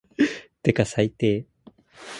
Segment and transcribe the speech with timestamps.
[0.63, 1.45] てか最低